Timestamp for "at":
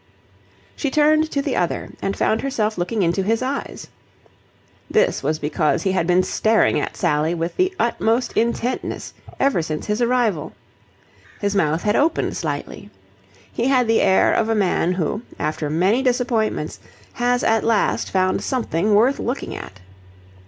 6.79-6.97, 17.43-17.63, 19.55-19.81